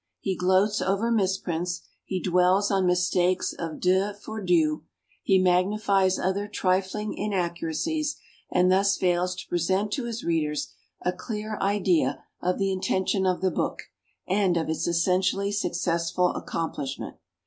He 0.19 0.35
gloats 0.35 0.81
over 0.81 1.11
misprints, 1.11 1.83
he 2.03 2.19
dwells 2.19 2.71
on 2.71 2.87
mis 2.87 3.07
takes 3.07 3.53
of 3.53 3.79
de 3.79 4.15
for 4.15 4.41
du, 4.43 4.83
he 5.21 5.37
magnifies 5.37 6.17
other 6.17 6.47
trifling 6.47 7.13
inaccuracies, 7.13 8.15
and 8.51 8.71
thus 8.71 8.97
fails 8.97 9.35
to 9.35 9.47
present 9.47 9.91
to 9.91 10.05
his 10.05 10.23
readers 10.23 10.73
a 11.03 11.13
clear 11.13 11.55
idea 11.61 12.23
of 12.41 12.57
the 12.57 12.71
intention 12.71 13.27
of 13.27 13.41
the 13.41 13.51
book 13.51 13.91
and 14.27 14.57
of 14.57 14.69
its 14.71 14.87
e.ssentially 14.87 15.53
successful 15.53 16.29
accomplishment. 16.29 17.17